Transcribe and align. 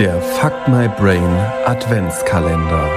Der 0.00 0.18
Fuck 0.22 0.66
My 0.66 0.88
Brain 0.88 1.22
Adventskalender. 1.66 2.88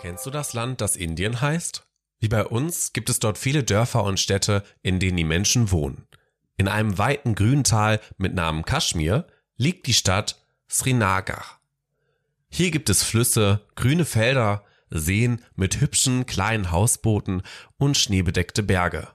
Kennst 0.00 0.26
du 0.26 0.30
das 0.30 0.52
Land, 0.52 0.80
das 0.80 0.96
Indien 0.96 1.40
heißt? 1.40 1.86
Wie 2.18 2.26
bei 2.26 2.44
uns 2.44 2.92
gibt 2.92 3.08
es 3.08 3.20
dort 3.20 3.38
viele 3.38 3.62
Dörfer 3.62 4.02
und 4.02 4.18
Städte, 4.18 4.64
in 4.82 4.98
denen 4.98 5.16
die 5.16 5.22
Menschen 5.22 5.70
wohnen. 5.70 6.08
In 6.56 6.66
einem 6.66 6.98
weiten 6.98 7.36
Grüntal 7.36 8.00
mit 8.18 8.34
Namen 8.34 8.64
Kaschmir 8.64 9.28
liegt 9.56 9.86
die 9.86 9.94
Stadt 9.94 10.44
Srinagar. 10.68 11.60
Hier 12.48 12.72
gibt 12.72 12.90
es 12.90 13.04
Flüsse, 13.04 13.64
grüne 13.76 14.04
Felder, 14.04 14.64
Seen 14.88 15.44
mit 15.54 15.80
hübschen 15.80 16.26
kleinen 16.26 16.72
Hausbooten 16.72 17.42
und 17.78 17.96
schneebedeckte 17.96 18.64
Berge. 18.64 19.06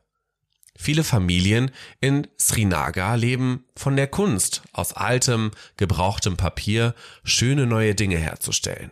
Viele 0.77 1.03
Familien 1.03 1.71
in 2.01 2.27
Srinagar 2.39 3.17
leben 3.17 3.65
von 3.75 3.95
der 3.95 4.07
Kunst, 4.07 4.61
aus 4.73 4.93
altem, 4.93 5.51
gebrauchtem 5.77 6.35
Papier 6.35 6.93
schöne 7.23 7.65
neue 7.65 7.95
Dinge 7.95 8.17
herzustellen. 8.17 8.91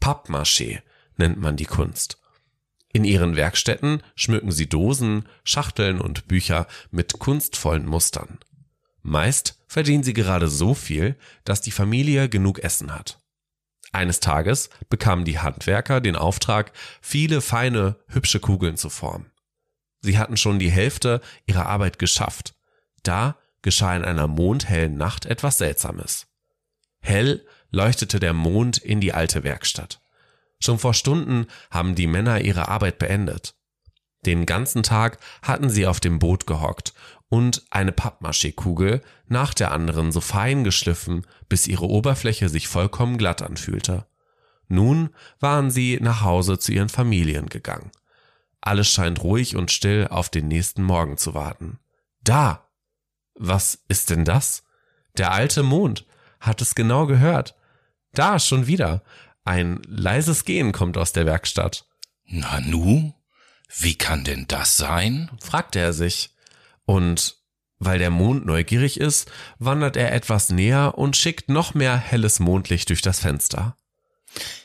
Pappmaché 0.00 0.80
nennt 1.16 1.38
man 1.38 1.56
die 1.56 1.66
Kunst. 1.66 2.18
In 2.92 3.04
ihren 3.04 3.36
Werkstätten 3.36 4.02
schmücken 4.14 4.50
sie 4.50 4.68
Dosen, 4.68 5.28
Schachteln 5.44 6.00
und 6.00 6.26
Bücher 6.28 6.66
mit 6.90 7.18
kunstvollen 7.18 7.84
Mustern. 7.84 8.38
Meist 9.02 9.62
verdienen 9.68 10.02
sie 10.02 10.14
gerade 10.14 10.48
so 10.48 10.74
viel, 10.74 11.16
dass 11.44 11.60
die 11.60 11.70
Familie 11.70 12.28
genug 12.28 12.58
Essen 12.60 12.94
hat. 12.94 13.20
Eines 13.92 14.20
Tages 14.20 14.70
bekamen 14.88 15.24
die 15.24 15.38
Handwerker 15.38 16.00
den 16.00 16.16
Auftrag, 16.16 16.72
viele 17.00 17.40
feine, 17.40 17.96
hübsche 18.08 18.40
Kugeln 18.40 18.76
zu 18.76 18.90
formen. 18.90 19.30
Sie 20.00 20.18
hatten 20.18 20.36
schon 20.36 20.58
die 20.58 20.70
Hälfte 20.70 21.20
ihrer 21.46 21.66
Arbeit 21.66 21.98
geschafft. 21.98 22.54
Da 23.02 23.36
geschah 23.62 23.96
in 23.96 24.04
einer 24.04 24.28
mondhellen 24.28 24.96
Nacht 24.96 25.26
etwas 25.26 25.58
Seltsames. 25.58 26.26
Hell 27.00 27.44
leuchtete 27.70 28.20
der 28.20 28.32
Mond 28.32 28.78
in 28.78 29.00
die 29.00 29.12
alte 29.12 29.44
Werkstatt. 29.44 30.00
Schon 30.60 30.78
vor 30.78 30.94
Stunden 30.94 31.46
haben 31.70 31.94
die 31.94 32.06
Männer 32.06 32.40
ihre 32.40 32.68
Arbeit 32.68 32.98
beendet. 32.98 33.54
Den 34.26 34.46
ganzen 34.46 34.82
Tag 34.82 35.18
hatten 35.42 35.70
sie 35.70 35.86
auf 35.86 36.00
dem 36.00 36.18
Boot 36.18 36.46
gehockt 36.46 36.92
und 37.28 37.64
eine 37.70 37.92
Pappmaché-Kugel 37.92 39.02
nach 39.26 39.54
der 39.54 39.70
anderen 39.70 40.12
so 40.12 40.20
fein 40.20 40.64
geschliffen, 40.64 41.26
bis 41.48 41.66
ihre 41.66 41.86
Oberfläche 41.86 42.48
sich 42.48 42.66
vollkommen 42.68 43.18
glatt 43.18 43.42
anfühlte. 43.42 44.06
Nun 44.66 45.10
waren 45.40 45.70
sie 45.70 45.98
nach 46.00 46.22
Hause 46.22 46.58
zu 46.58 46.72
ihren 46.72 46.88
Familien 46.88 47.46
gegangen. 47.46 47.90
Alles 48.60 48.88
scheint 48.88 49.22
ruhig 49.22 49.56
und 49.56 49.70
still 49.70 50.08
auf 50.08 50.28
den 50.28 50.48
nächsten 50.48 50.82
Morgen 50.82 51.16
zu 51.16 51.34
warten. 51.34 51.78
Da! 52.22 52.64
Was 53.34 53.78
ist 53.88 54.10
denn 54.10 54.24
das? 54.24 54.64
Der 55.16 55.32
alte 55.32 55.62
Mond 55.62 56.04
hat 56.40 56.60
es 56.60 56.74
genau 56.74 57.06
gehört. 57.06 57.54
Da 58.12 58.38
schon 58.38 58.66
wieder. 58.66 59.02
Ein 59.44 59.80
leises 59.86 60.44
Gehen 60.44 60.72
kommt 60.72 60.98
aus 60.98 61.12
der 61.12 61.24
Werkstatt. 61.24 61.86
Nanu? 62.26 63.12
Wie 63.78 63.94
kann 63.94 64.24
denn 64.24 64.46
das 64.48 64.76
sein? 64.76 65.30
fragte 65.40 65.78
er 65.78 65.92
sich. 65.92 66.34
Und 66.84 67.36
weil 67.78 67.98
der 67.98 68.10
Mond 68.10 68.44
neugierig 68.44 68.98
ist, 68.98 69.30
wandert 69.58 69.96
er 69.96 70.12
etwas 70.12 70.50
näher 70.50 70.98
und 70.98 71.16
schickt 71.16 71.48
noch 71.48 71.74
mehr 71.74 71.96
helles 71.96 72.40
Mondlicht 72.40 72.88
durch 72.88 73.02
das 73.02 73.20
Fenster. 73.20 73.76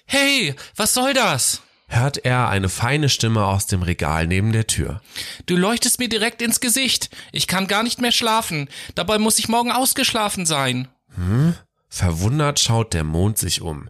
Hey, 0.06 0.56
was 0.76 0.94
soll 0.94 1.14
das? 1.14 1.62
Hört 1.88 2.26
er 2.26 2.50
eine 2.50 2.70
feine 2.70 3.09
Stimme 3.09 3.45
aus 3.45 3.67
dem 3.67 3.84
Regal 3.84 4.28
neben 4.28 4.52
der 4.52 4.67
Tür. 4.67 5.02
Du 5.45 5.56
leuchtest 5.56 6.00
mir 6.00 6.09
direkt 6.09 6.42
ins 6.42 6.59
Gesicht. 6.59 7.09
Ich 7.31 7.48
kann 7.48 7.67
gar 7.67 7.84
nicht 7.84 8.02
mehr 8.02 8.12
schlafen. 8.12 8.70
Dabei 8.95 9.20
muss 9.20 9.40
ich 9.40 9.48
morgen 9.48 9.72
ausgeschlafen 9.72 10.45
sein. 10.45 10.88
Hm? 11.16 11.56
Verwundert 11.90 12.59
schaut 12.59 12.94
der 12.94 13.03
Mond 13.03 13.38
sich 13.38 13.62
um. 13.62 13.90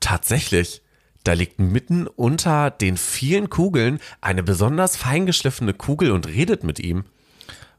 Tatsächlich, 0.00 0.82
da 1.24 1.32
liegt 1.32 1.58
mitten 1.58 2.06
unter 2.06 2.70
den 2.70 2.96
vielen 2.96 3.50
Kugeln 3.50 4.00
eine 4.20 4.42
besonders 4.42 4.96
feingeschliffene 4.96 5.74
Kugel 5.74 6.10
und 6.10 6.26
redet 6.26 6.64
mit 6.64 6.78
ihm. 6.78 7.04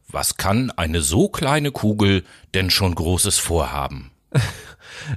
Was 0.09 0.37
kann 0.37 0.71
eine 0.71 1.01
so 1.01 1.27
kleine 1.27 1.71
Kugel 1.71 2.23
denn 2.53 2.69
schon 2.69 2.95
Großes 2.95 3.37
vorhaben? 3.37 4.11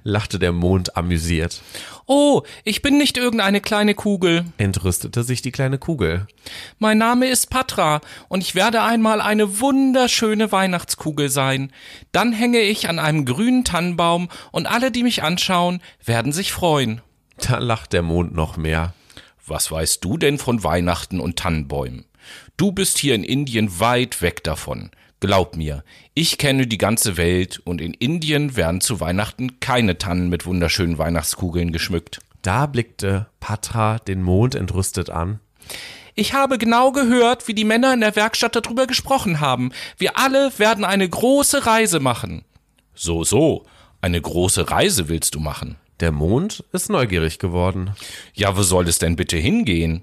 lachte 0.03 0.39
der 0.39 0.53
Mond 0.53 0.97
amüsiert. 0.97 1.63
Oh, 2.07 2.43
ich 2.65 2.83
bin 2.83 2.99
nicht 2.99 3.17
irgendeine 3.17 3.61
kleine 3.61 3.95
Kugel, 3.95 4.45
entrüstete 4.59 5.23
sich 5.23 5.43
die 5.43 5.53
kleine 5.53 5.79
Kugel. 5.79 6.27
Mein 6.79 6.99
Name 6.99 7.29
ist 7.29 7.51
Patra 7.51 8.01
und 8.29 8.43
ich 8.43 8.55
werde 8.55 8.83
einmal 8.83 9.21
eine 9.21 9.61
wunderschöne 9.61 10.51
Weihnachtskugel 10.51 11.29
sein. 11.29 11.73
Dann 12.13 12.33
hänge 12.33 12.61
ich 12.61 12.89
an 12.89 12.99
einem 12.99 13.25
grünen 13.25 13.65
Tannenbaum 13.65 14.29
und 14.51 14.67
alle, 14.67 14.91
die 14.91 15.03
mich 15.03 15.23
anschauen, 15.23 15.81
werden 16.05 16.33
sich 16.33 16.53
freuen. 16.53 17.01
Da 17.37 17.59
lacht 17.59 17.93
der 17.93 18.03
Mond 18.03 18.35
noch 18.35 18.57
mehr. 18.57 18.95
Was 19.47 19.71
weißt 19.71 20.05
du 20.05 20.17
denn 20.17 20.39
von 20.39 20.63
Weihnachten 20.63 21.21
und 21.21 21.37
Tannenbäumen? 21.37 22.05
Du 22.57 22.73
bist 22.73 22.99
hier 22.99 23.15
in 23.15 23.25
Indien 23.25 23.81
weit 23.81 24.21
weg 24.23 24.45
davon. 24.45 24.91
Glaub 25.21 25.55
mir, 25.55 25.85
ich 26.15 26.39
kenne 26.39 26.67
die 26.67 26.79
ganze 26.79 27.19
Welt 27.19 27.61
und 27.65 27.83
in 27.83 27.93
Indien 27.93 28.57
werden 28.57 28.81
zu 28.81 29.01
Weihnachten 29.01 29.61
keine 29.61 29.99
Tannen 29.99 30.31
mit 30.31 30.47
wunderschönen 30.47 30.97
Weihnachtskugeln 30.97 31.73
geschmückt. 31.73 32.21
Da 32.41 32.65
blickte 32.65 33.27
Patra 33.39 33.99
den 33.99 34.23
Mond 34.23 34.55
entrüstet 34.55 35.11
an. 35.11 35.41
Ich 36.15 36.33
habe 36.33 36.57
genau 36.57 36.91
gehört, 36.91 37.49
wie 37.49 37.55
die 37.55 37.65
Männer 37.65 37.93
in 37.93 38.01
der 38.01 38.17
Werkstatt 38.17 38.57
darüber 38.57 38.87
gesprochen 38.87 39.41
haben. 39.41 39.73
Wir 39.99 40.17
alle 40.17 40.59
werden 40.59 40.87
eine 40.87 41.09
große 41.09 41.67
Reise 41.67 42.01
machen. 42.01 42.45
So, 42.95 43.23
so, 43.23 43.67
eine 44.01 44.21
große 44.21 44.71
Reise 44.71 45.11
willst 45.11 45.35
du 45.35 45.41
machen. 45.41 45.77
Der 46.01 46.13
Mond 46.13 46.65
ist 46.73 46.89
neugierig 46.89 47.39
geworden. 47.39 47.95
Ja, 48.33 48.57
wo 48.57 48.63
soll 48.63 48.89
es 48.89 48.99
denn 48.99 49.17
bitte 49.17 49.37
hingehen? 49.37 50.03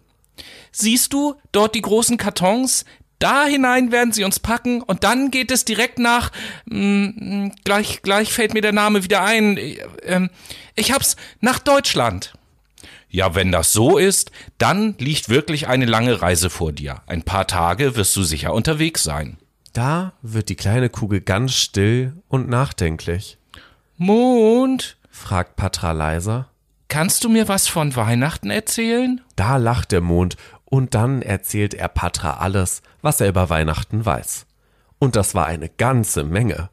Siehst 0.71 1.11
du 1.11 1.35
dort 1.51 1.73
die 1.73 1.81
großen 1.81 2.17
Kartons? 2.17 2.85
Da 3.19 3.45
hinein 3.45 3.91
werden 3.91 4.13
sie 4.13 4.23
uns 4.23 4.39
packen 4.39 4.81
und 4.81 5.03
dann 5.03 5.31
geht 5.31 5.51
es 5.51 5.65
direkt 5.65 5.97
nach. 5.97 6.31
Mh, 6.65 7.13
hm, 7.17 7.51
gleich, 7.63 8.01
gleich 8.03 8.31
fällt 8.31 8.53
mir 8.53 8.61
der 8.61 8.73
Name 8.73 9.03
wieder 9.03 9.23
ein. 9.23 9.57
Ähm, 10.03 10.29
ich 10.75 10.91
hab's 10.91 11.15
nach 11.39 11.59
Deutschland. 11.59 12.33
Ja, 13.09 13.35
wenn 13.35 13.51
das 13.51 13.71
so 13.71 13.97
ist, 13.97 14.31
dann 14.57 14.95
liegt 14.99 15.29
wirklich 15.29 15.67
eine 15.67 15.85
lange 15.85 16.21
Reise 16.21 16.49
vor 16.49 16.71
dir. 16.71 17.01
Ein 17.07 17.23
paar 17.23 17.47
Tage 17.47 17.95
wirst 17.95 18.15
du 18.15 18.23
sicher 18.23 18.53
unterwegs 18.53 19.01
sein. 19.03 19.37
Da 19.73 20.13
wird 20.21 20.49
die 20.49 20.55
kleine 20.55 20.89
Kugel 20.89 21.21
ganz 21.21 21.53
still 21.53 22.13
und 22.27 22.49
nachdenklich. 22.49 23.37
Mond? 23.95 24.97
fragt 25.09 25.55
Patra 25.55 25.93
leiser. 25.93 26.49
Kannst 26.89 27.23
du 27.23 27.29
mir 27.29 27.47
was 27.47 27.67
von 27.67 27.95
Weihnachten 27.95 28.49
erzählen? 28.49 29.21
Da 29.35 29.57
lacht 29.57 29.91
der 29.91 30.01
Mond 30.01 30.37
und 30.69 30.95
dann 30.95 31.21
erzählt 31.21 31.73
er 31.73 31.87
Patra 31.87 32.37
alles, 32.37 32.81
was 33.01 33.21
er 33.21 33.29
über 33.29 33.49
Weihnachten 33.49 34.05
weiß. 34.05 34.45
Und 34.99 35.15
das 35.15 35.33
war 35.33 35.45
eine 35.45 35.69
ganze 35.69 36.23
Menge. 36.23 36.69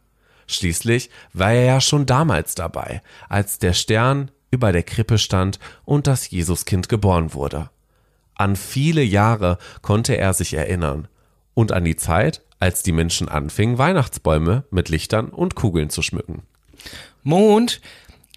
Schließlich 0.47 1.11
war 1.33 1.53
er 1.53 1.65
ja 1.65 1.81
schon 1.81 2.07
damals 2.07 2.55
dabei, 2.55 3.03
als 3.29 3.59
der 3.59 3.73
Stern 3.73 4.31
über 4.51 4.73
der 4.73 4.83
Krippe 4.83 5.19
stand 5.19 5.59
und 5.85 6.07
das 6.07 6.31
Jesuskind 6.31 6.89
geboren 6.89 7.35
wurde. 7.35 7.71
An 8.35 8.57
viele 8.57 9.03
Jahre 9.03 9.59
konnte 9.81 10.17
er 10.17 10.35
sich 10.35 10.55
erinnern 10.55 11.09
und 11.55 11.73
an 11.73 11.85
die 11.85 11.97
Zeit, 11.97 12.43
als 12.59 12.83
die 12.83 12.93
Menschen 12.93 13.29
anfingen, 13.29 13.79
Weihnachtsbäume 13.79 14.65
mit 14.71 14.89
Lichtern 14.89 15.29
und 15.29 15.55
Kugeln 15.55 15.91
zu 15.91 16.03
schmücken. 16.03 16.43
Mond, 17.23 17.81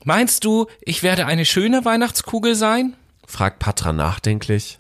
meinst 0.04 0.44
du, 0.46 0.68
ich 0.82 1.02
werde 1.02 1.26
eine 1.26 1.46
schöne 1.46 1.84
Weihnachtskugel 1.84 2.56
sein? 2.56 2.96
fragt 3.26 3.60
Patra 3.60 3.92
nachdenklich. 3.92 4.80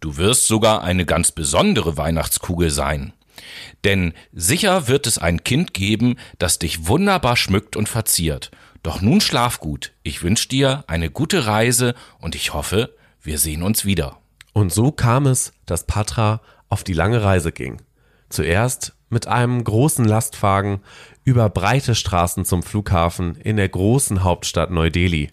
Du 0.00 0.16
wirst 0.16 0.46
sogar 0.46 0.82
eine 0.82 1.04
ganz 1.04 1.32
besondere 1.32 1.96
Weihnachtskugel 1.96 2.70
sein. 2.70 3.12
Denn 3.84 4.12
sicher 4.32 4.88
wird 4.88 5.06
es 5.06 5.18
ein 5.18 5.44
Kind 5.44 5.74
geben, 5.74 6.16
das 6.38 6.58
dich 6.58 6.86
wunderbar 6.86 7.36
schmückt 7.36 7.76
und 7.76 7.88
verziert. 7.88 8.50
Doch 8.82 9.00
nun 9.00 9.20
schlaf 9.20 9.60
gut. 9.60 9.92
Ich 10.02 10.22
wünsche 10.22 10.48
dir 10.48 10.84
eine 10.86 11.10
gute 11.10 11.46
Reise 11.46 11.94
und 12.20 12.34
ich 12.34 12.54
hoffe, 12.54 12.94
wir 13.22 13.38
sehen 13.38 13.62
uns 13.62 13.84
wieder. 13.84 14.18
Und 14.52 14.72
so 14.72 14.92
kam 14.92 15.26
es, 15.26 15.52
dass 15.66 15.86
Patra 15.86 16.40
auf 16.68 16.84
die 16.84 16.92
lange 16.92 17.22
Reise 17.22 17.52
ging. 17.52 17.82
Zuerst 18.28 18.94
mit 19.10 19.26
einem 19.26 19.64
großen 19.64 20.04
Lastwagen 20.04 20.80
über 21.24 21.48
breite 21.48 21.94
Straßen 21.94 22.44
zum 22.44 22.62
Flughafen 22.62 23.36
in 23.36 23.56
der 23.56 23.68
großen 23.68 24.22
Hauptstadt 24.22 24.70
Neu-Delhi. 24.70 25.30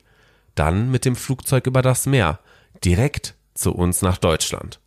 Dann 0.55 0.91
mit 0.91 1.05
dem 1.05 1.15
Flugzeug 1.15 1.67
über 1.67 1.81
das 1.81 2.05
Meer, 2.05 2.39
direkt 2.83 3.35
zu 3.55 3.73
uns 3.73 4.01
nach 4.01 4.17
Deutschland. 4.17 4.79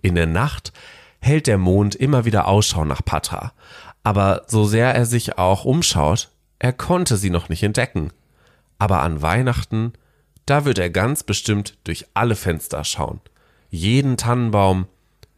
In 0.00 0.14
der 0.14 0.26
Nacht 0.26 0.72
hält 1.20 1.46
der 1.46 1.58
Mond 1.58 1.94
immer 1.94 2.24
wieder 2.24 2.48
Ausschau 2.48 2.84
nach 2.84 3.04
Patra, 3.04 3.52
aber 4.02 4.44
so 4.46 4.64
sehr 4.64 4.94
er 4.94 5.06
sich 5.06 5.38
auch 5.38 5.64
umschaut, 5.64 6.30
er 6.58 6.72
konnte 6.72 7.16
sie 7.16 7.30
noch 7.30 7.48
nicht 7.48 7.62
entdecken. 7.62 8.12
Aber 8.78 9.00
an 9.00 9.22
Weihnachten, 9.22 9.92
da 10.46 10.64
wird 10.64 10.78
er 10.78 10.90
ganz 10.90 11.22
bestimmt 11.22 11.78
durch 11.84 12.06
alle 12.14 12.36
Fenster 12.36 12.84
schauen. 12.84 13.20
Jeden 13.70 14.16
Tannenbaum 14.16 14.86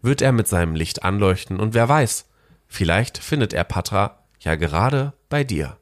wird 0.03 0.23
er 0.23 0.33
mit 0.33 0.49
seinem 0.49 0.75
Licht 0.75 1.05
anleuchten 1.05 1.59
und 1.59 1.75
wer 1.75 1.89
weiß, 1.89 2.27
vielleicht 2.67 3.19
findet 3.19 3.53
er 3.53 3.65
Patra 3.65 4.19
Ja, 4.41 4.57
gerade 4.57 5.13
bei 5.29 5.45
dir. 5.45 5.77